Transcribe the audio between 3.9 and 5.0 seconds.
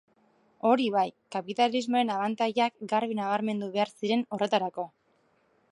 ziren horretarako.